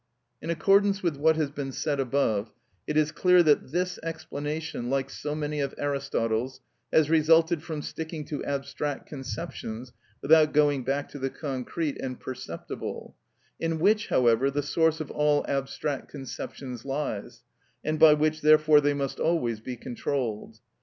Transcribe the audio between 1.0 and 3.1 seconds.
with what has been said above, it